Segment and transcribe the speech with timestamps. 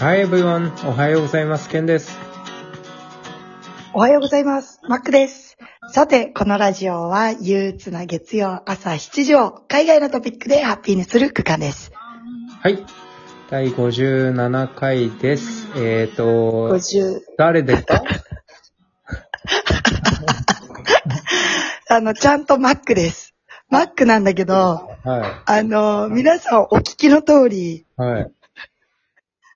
[0.00, 0.72] Hi everyone!
[0.88, 1.68] おはようございます。
[1.68, 2.18] ケンです。
[3.92, 4.80] おはようございます。
[4.88, 5.58] マックです。
[5.92, 11.92] さて、このラジオは憂鬱な月曜朝7時を海外のトピックでハッピーにする区間です。
[12.62, 12.82] はい。
[13.50, 15.68] 第57回です。
[15.76, 18.02] えっ、ー、と、50、誰ですか？
[21.90, 23.34] あの、ちゃんとマックです。
[23.68, 24.54] マックなんだけど、
[25.04, 27.86] はあの、皆さんお聞きの通り、い。
[27.98, 28.32] はい。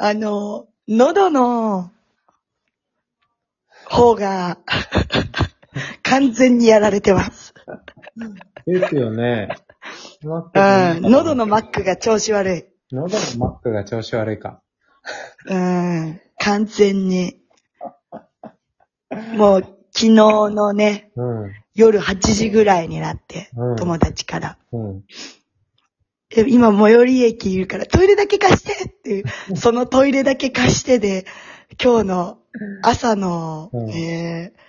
[0.00, 1.90] あの、喉の
[3.84, 4.58] 方が
[6.04, 7.52] 完全にやられてます。
[8.64, 9.48] ですよね。
[10.22, 12.64] マックうん、喉のマックが調子悪い。
[12.92, 14.62] 喉のマックが調子悪いか。
[15.46, 17.40] うん、完全に。
[19.34, 21.52] もう、昨日のね、うん。
[21.74, 24.58] 夜8時ぐらいになって、うん友達から。
[24.72, 25.04] うん。
[26.36, 31.24] え今、最寄り駅いるから、トイレだけ貸してっていう、そのトイレだけ貸してで、
[31.82, 32.38] 今日の
[32.82, 34.68] 朝の、うんえー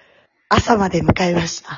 [0.51, 1.77] 朝まで迎えました。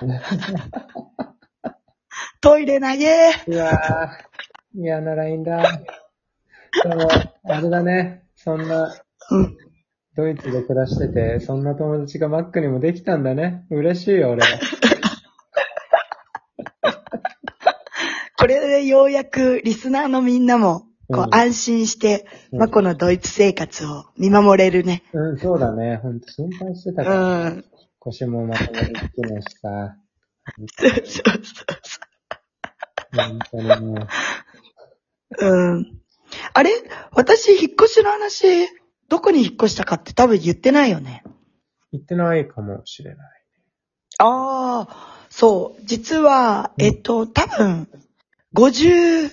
[2.39, 5.61] トイレ投げうわぁ、嫌なラインだ。
[6.83, 7.09] でも、
[7.43, 8.23] あれだね。
[8.35, 8.95] そんな、
[9.29, 9.57] うん。
[10.15, 13.65] ドイツで暮らしてて、そんな友達がマックにもできたんだね。
[13.69, 14.45] 嬉しいよ、俺。
[18.37, 25.03] これでようやくリスナーのみんなも、こううん安心して、うんまあ、このドイツ生活を見守れるね。
[25.13, 25.97] うん、そうだね。
[25.97, 27.49] ほんと心配してたうから。
[27.49, 27.65] ん。
[27.99, 29.97] 腰もまともにつけないしさ。
[30.77, 32.03] そうそうそう
[33.13, 34.07] 本当にも
[35.39, 35.47] う。
[35.47, 36.01] うん。
[36.53, 36.71] あれ？
[37.11, 38.67] 私、引っ越しの話、
[39.09, 41.23] どこに引っ越したかって多分言ってないよね。
[41.91, 43.27] 言ってないかもしれない。
[44.19, 45.81] ああ、そう。
[45.83, 47.89] 実は、うんえっと、多分、
[48.55, 49.31] 50、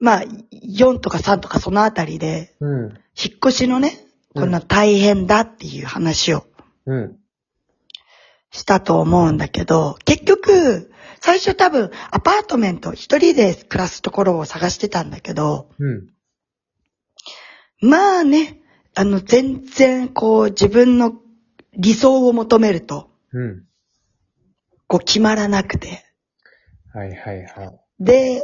[0.00, 2.82] まあ、4とか3とかそのあたりで、うん。
[3.16, 3.98] 引っ越しのね、
[4.34, 6.46] こんな大変だっていう話を
[6.86, 7.16] うん。
[8.50, 10.90] したと思うんだけど、結局、
[11.20, 16.08] 最初多分、アパートメント一人で暮らすところを探してたんだけど、うん。
[17.80, 18.60] まあね、
[18.94, 21.14] あの、全然、こう、自分の
[21.74, 23.64] 理想を求めると、うん。
[24.86, 26.04] こう、決まらなくて。
[26.94, 27.80] はいはいはい。
[28.00, 28.42] で、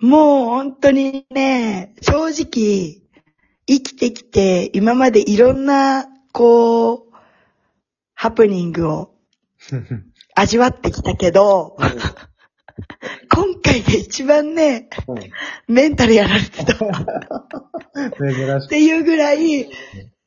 [0.00, 3.02] もう本当にね、正直、
[3.68, 7.02] 生きてきて、今までいろんな、こう、
[8.14, 9.14] ハプニングを
[10.34, 11.76] 味わってきたけど、
[13.32, 14.88] 今回で一番ね、
[15.66, 16.74] メンタルやられてた。
[16.74, 18.68] っ。
[18.68, 19.70] ていうぐらい、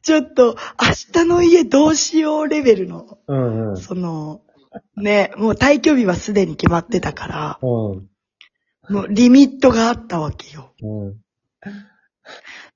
[0.02, 3.78] ちょっと、明日の家どうしようレベルの、うんうん。
[3.78, 4.42] その、
[4.98, 8.10] ね、もう退去日はすでに決まってたから、うん。
[8.90, 10.74] もうリミットがあったわけよ。
[10.82, 11.18] うん。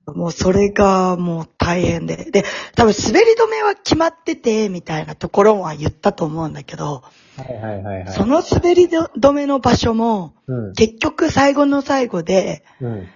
[0.06, 2.30] もうそれがもう大変で。
[2.30, 2.44] で、
[2.76, 7.02] 多分滑り止めは決まってて、みたいなところは言ったと思うんだけど、
[7.36, 8.12] はいはいはいはい。
[8.12, 10.72] その滑り止めの場所も、うん。
[10.74, 13.08] 結局最後の最後で、うん。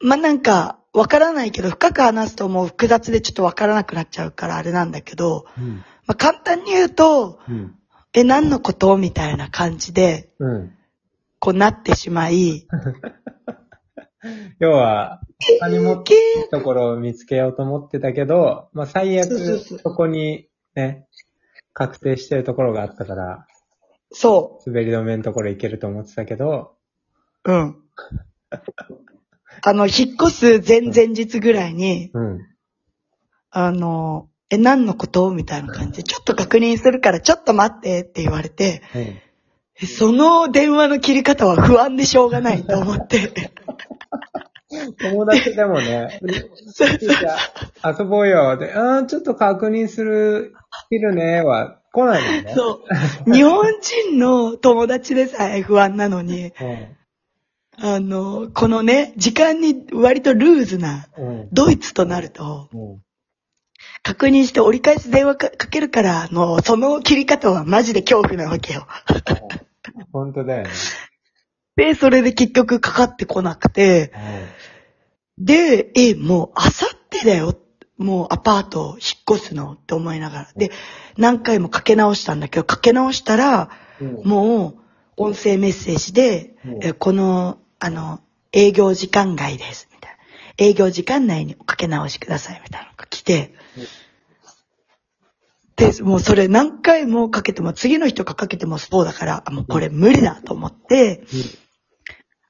[0.00, 5.84] まあ、なんか、わからないけど、深く話すともう複雑でちょっとわからなくなっちゃうからあれなんだけど、うん。
[6.10, 7.76] まあ、簡単に言うと、うん。
[8.12, 10.74] え、何のことみたいな感じで、うん。
[11.38, 12.66] こうなってしまい、
[14.58, 15.20] 要は、
[15.60, 21.06] 他にもけいいところを見つけようと思ってたけど、まあ最悪そこにね、
[21.74, 23.46] 確定してるところがあったから、
[24.10, 26.74] そ滑り止めのところ行けると思ってたけど、
[27.44, 27.52] う。
[27.52, 27.76] うん。
[29.62, 32.40] あの、引っ越す前々日ぐらいに、うん。
[33.50, 35.30] あの、え、何のこと？
[35.30, 39.00] みたいな感じで、ちょっと確認するからちょっと待ってって言われて、うん。
[39.02, 43.32] えその電話の切り方は不安でしょうがないと思って。
[45.00, 46.20] 友達でもね、
[47.84, 48.56] 遊ぼうよ。
[48.56, 50.54] で、あーちょっと確認する、
[50.90, 52.54] いるね、は来ないもんね。
[52.54, 52.84] そ
[53.26, 53.32] う。
[53.32, 56.96] 日本人の友達でさえ不安なのに、うん。
[57.82, 61.48] あの、このね、時間に割とルーズなうん。
[61.50, 63.02] ドイツとなると、うん。
[64.02, 68.86] 確認して折り返し電話かかけるから、あの、その切り方はマジで恐怖なわけよ。
[70.12, 70.70] 本当だよね。
[71.76, 74.12] で、それで結局かかってこなくて、
[75.38, 77.54] で、え、もう、あさってだよ。
[77.96, 80.48] もうアパート引っ越すのって思いながら。
[80.56, 80.70] で、
[81.18, 84.22] 何回もかけ直したんだけど、かけ直したら、うん。
[84.24, 84.74] もう、
[85.18, 88.20] 音声メッセージで、うんえこの、あの、
[88.52, 89.89] 営業時間外です。
[90.60, 92.60] 営業時間内におかけ直しください。
[92.62, 93.54] みたいなのが来て、
[95.76, 101.24] で、もうそれ何回もかけても、次の人がかけてもそうだから、あもうこれ無理だと思って、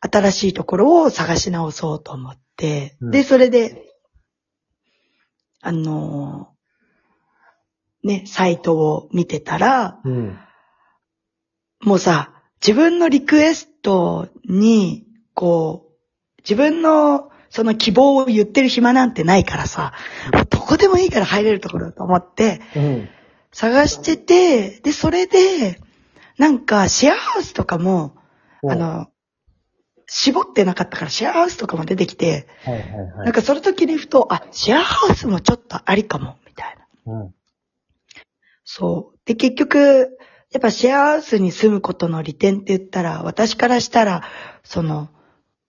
[0.00, 3.86] 新しいところを探し直そうと思って、うんで、それで、
[5.62, 10.38] あのーね、サイトを見てたら、うん。
[11.82, 19.92] もうさ、自分のリクエストに、こう、自分のその希望を言ってる暇なんてないからさ、
[20.48, 23.08] どこでもいいから入れるところだと思って、うん。
[23.52, 25.80] 探してて、で、それで、
[26.38, 28.16] なんかシェアハウスとかも、
[28.62, 29.08] あの、
[30.06, 33.32] 絞ってなかったからシェアハウスとかも出てきて、はいはいはないん。
[33.32, 36.76] かその時にふと、あ、シェアハウスもちょっとありかも、みたい
[37.06, 37.12] な。
[37.12, 37.34] うん。
[38.64, 39.18] そう。
[39.24, 40.18] で、結局、
[40.52, 44.22] やっぱシェアハウスに住むことの利点って言ったら、私からしたら、
[44.62, 45.08] その、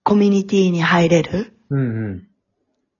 [0.04, 1.56] コミュニティに入れる。
[1.72, 2.28] うん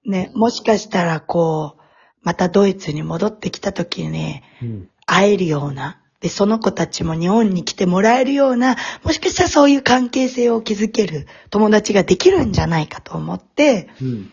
[0.04, 0.10] うん。
[0.10, 1.82] ね、もしかしたらこう、
[2.22, 4.88] またドイツに戻ってきた時にうん。
[5.04, 14.32] 会えるような、で、その子たちも日本に来てもらえるような、もしかしたらそういう関係性を築ける友達ができるんじゃないかと思って、うん。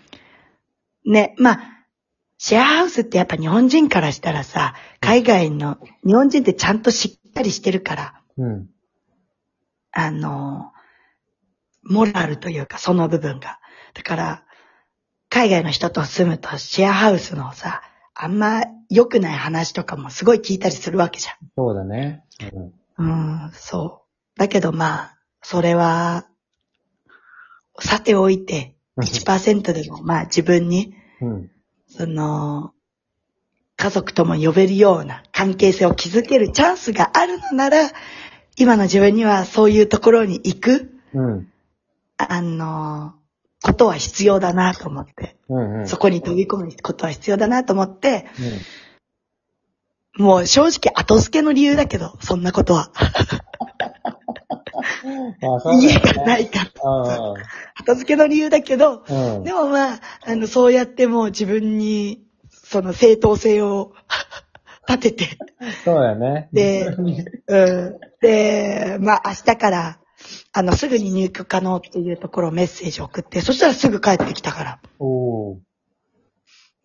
[1.05, 1.61] ね、まあ、
[2.37, 8.69] シェアハウスってやっぱ日本人からしたらさ、海外の、日本人ってちゃんとしっかりしてるから、うん。
[9.91, 10.71] あの、
[11.83, 13.58] モラルというかその部分が。
[13.93, 14.43] だから、
[15.29, 17.81] 海外の人と住むとシェアハウスのさ、
[18.15, 22.23] あんま良くない話とかもすごい聞いたりするわけじそうだね。
[22.53, 22.73] うん。
[22.97, 23.45] ゃん。
[23.45, 24.03] うん、そ
[24.35, 24.39] う。
[24.39, 26.25] だけどまあ、それは、
[27.79, 31.51] さておいて、1%でもまあ自分に、うん。
[31.87, 32.73] その、
[33.77, 37.89] 家族とも呼べるような関係性を築けるチャンスがあるのなら、
[38.57, 41.47] 今の自分にはそういうところに行く、うん。
[42.17, 43.13] あの、
[43.61, 45.79] ことは必要だなと思って、うん。
[45.79, 45.87] うん。
[45.87, 48.27] そこに飛び込むことは必要だなと思って、
[50.17, 50.25] うん。
[50.25, 52.91] もう正直後付けの理由だけど、そんなことは。
[55.03, 55.35] ね
[55.81, 56.71] 家がないから。
[56.83, 57.33] あ
[57.79, 59.13] 後付けの理由だけど、あ。
[59.13, 59.43] うん。
[59.43, 63.93] でもまあ、あの、そうやってもう自分に、その正当性を
[64.87, 65.37] 立てて、
[65.85, 66.49] そうだよね。
[66.51, 67.99] でうん。
[68.21, 69.99] で、まあ明日から、
[70.53, 74.79] あの、すぐに入居可能っていうところをメッセージ送って、そしたらすぐ帰ってきたから。
[74.99, 75.57] おー。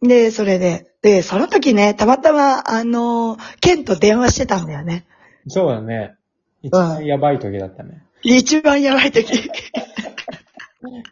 [0.03, 5.07] で、それで、で、その時ね、たまたま、あの、ケンと電話してたんだよね。
[5.49, 6.17] そうだね。
[6.63, 8.03] 一番やばい時だったね。
[8.23, 9.51] 一番やばい時。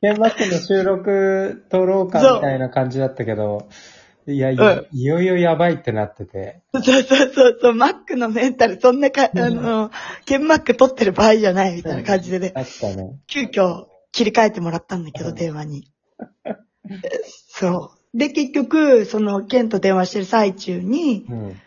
[0.01, 3.69] 天幕の収録撮ろうかみたいな感じだったけど、
[4.27, 6.61] いや、いうんいよいよやばいってなってて。
[6.75, 9.91] そうそうそうそう、マックのメンタル、そんなか、あの、
[10.25, 13.19] ケンマック取ってる場合じゃないみたいな感じでね、あったね。
[13.27, 15.91] 急遽切り替えてもらったんだけど、うん電話に。
[17.49, 18.19] そう。
[18.19, 21.61] で、結局、その、ケンと電話してる最中に、うん。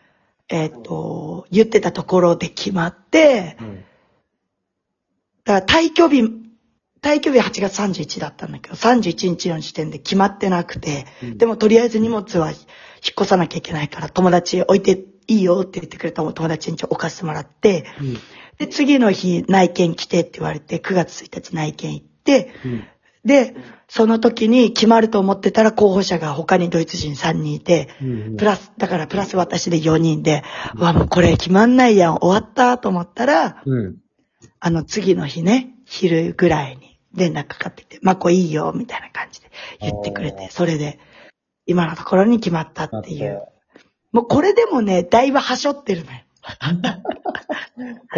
[0.47, 3.83] えっ、と、言ってたところで決まって、うん。
[5.43, 6.44] だから退去日、
[7.05, 12.57] 退去日8月31だったんだけど、31日の時点で決まってなくて、うんでもとりあえず荷物は引っ
[13.11, 18.17] 越さなきゃいけないから、友達置いていいよって言ってくれた友達に置かせてもらって、うん。
[18.57, 22.83] で、次の日内見来てって言われて、9月1日内見行って、うん。
[23.23, 23.55] で、
[23.87, 28.37] その時に決まると思ってたら候補者が他にドイツ人3人いて、うん。
[28.37, 30.43] プラス、だからプラス私で4人で、
[30.75, 33.97] うわ、もうこれ決まんないやん、終わったと思ったら、うん。
[34.59, 39.49] あの次の日ね、昼ぐらいに連絡かかってきて、まこいいよ、みたいな感じで
[39.81, 40.99] 言ってくれて、それで、
[41.65, 43.41] 今のところに決まっただっていう。
[44.11, 46.19] もうこれでもね、だいぶはしょってるのよ。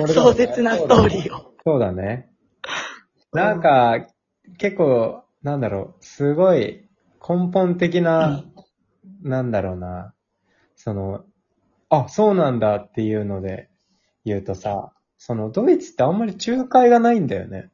[0.07, 1.53] 壮絶なストーリーを。
[1.65, 2.29] そうだね。
[3.31, 4.07] なんか、
[4.57, 6.87] 結構、なんだろう、すごい
[7.27, 8.43] 根本的な、
[9.21, 10.13] なんだろうな、
[10.75, 11.23] その、
[11.89, 13.69] あ、そうなんだっていうので
[14.25, 17.69] 言うとさ、そのドイツってあんまり仲介がないんだよね。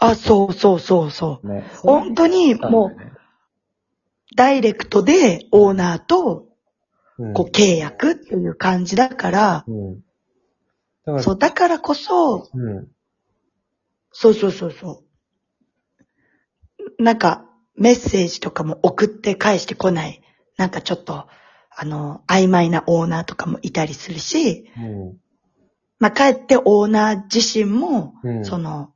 [0.00, 1.48] あ、そうそうそうそう。
[1.48, 2.96] ね本当にもう、
[4.36, 6.46] ダイレクトでオーナーと
[7.18, 9.94] うん、こう契約っていう感じだから、うん。
[9.96, 10.00] だ
[11.06, 12.88] から、そう、だからこそ、うん。
[14.12, 15.02] そうそうそうそ
[16.98, 17.02] う。
[17.02, 20.22] なんか、メッセージとかも送って返してこない。
[20.56, 21.26] なんかちょっと、
[21.70, 25.18] あの、曖昧なオーナーとかもいたりするし、うん。
[25.98, 28.92] まあ、かえってオーナー自身も、うんその、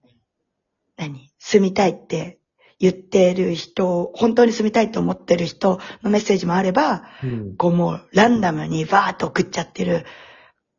[1.01, 1.31] 何？
[1.39, 2.39] 住みたいって
[2.79, 7.57] 言ってる人、本当に住みたいと思ってる人のメッセージもあれば、うん。
[7.57, 10.05] こうもうランダムにバーッと送っちゃってる、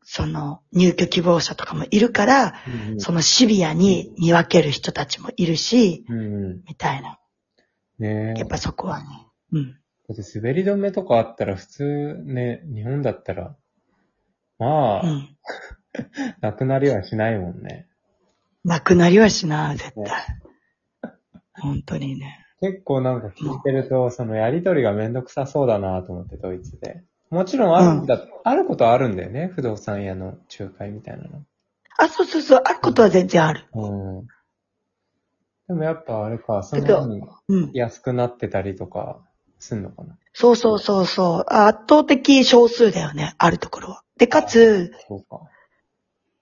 [0.03, 2.53] その入居希望者とかもいるから、
[2.91, 6.63] うんそのシビアに見分ける人たちもいるし、うん。
[6.67, 7.19] みたいな。
[7.99, 8.39] ねえ。
[8.39, 9.05] やっぱそこはね。
[9.53, 9.71] うん。
[9.71, 13.55] だって滑り止めとかあったら普通ね、日本だったら、
[14.57, 15.37] まあ、うん。
[16.41, 17.87] なくなりはしないもんね。
[18.63, 21.12] なくなりはしな、絶対。
[21.53, 22.46] 本当にね。
[22.62, 27.03] 結構なんか聞いてると、そのやりとりがめんどくさそうだなと思って、ドイツで。
[27.32, 31.44] もちろんあるんだ、あることはあるんだよね、不動産屋の仲介みたいなの。
[31.98, 33.68] あ、そうそうそう、あることは全然ある。
[33.74, 34.27] うん。
[35.68, 37.72] でもやっぱあれか、そのうん。
[37.74, 39.20] 安くなってたりとか、
[39.58, 40.18] すんのかな。
[40.34, 41.46] そうそうそうそう。
[41.48, 44.03] 圧倒的少数だよね、あるところは。
[44.18, 45.50] で、かつ、そうか。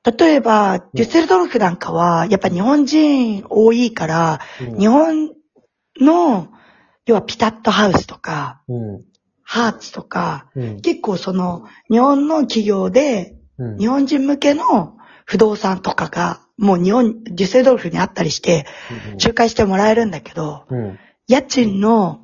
[0.05, 5.31] 例えば、デュッセルドルフなんかは、やっぱ日本人多いから、うん日本
[5.99, 6.47] の、
[7.05, 9.05] 要はピタットハウスとか、うん。
[9.43, 10.81] ハーツとか、うん。
[10.81, 13.77] 結構その、日本の企業で、うん。
[13.77, 18.65] 日本人向けの不動産とかが、もう日本、デュッセルドルフにあったりして、
[19.21, 20.99] 仲介してもらえるんだけど、うん。
[21.27, 22.21] 家賃の、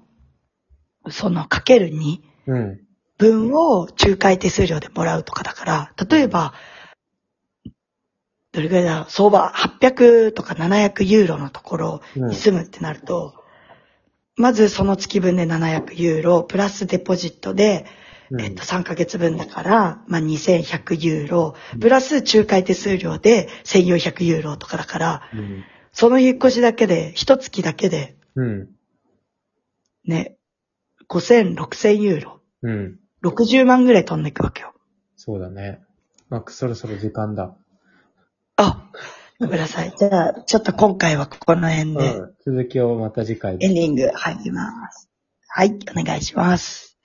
[1.09, 2.79] その、かける2うん。
[3.17, 6.53] 分を仲介手数料でもらうとかだから、例えば、
[8.55, 8.95] どれくらいだ？
[8.99, 13.35] ろう、相場800とか700ユーロのところうんに住むってなると、
[14.37, 17.85] まずその月分で700ユーロ、プラスデポジットで、
[18.31, 25.63] うんえっと、3ヶ月分だから、まあ、2100ユーロ、プラス仲介手数料で1400ユーロとかだから、うん。
[25.91, 28.69] その引っ越しだけで、一月だけで、うん。
[30.05, 30.37] ね、
[31.07, 32.99] 5000、6000ユーロ、うん。
[33.23, 34.73] 60万ぐらい飛んでいくわけよ。
[35.15, 35.81] そうだね。
[36.29, 37.55] まあ、そろそろ時間だ。
[39.39, 39.93] あ、ごめんなさい。
[39.97, 42.33] じゃあ、ちょっと今回はここの辺で、うん。
[42.45, 45.09] 続きをまた次回エンディング入ります。
[45.47, 46.97] はい、お願いします。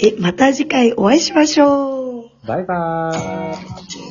[0.00, 2.30] え、また次回お会いしましょう。
[2.46, 4.07] バイバーイ。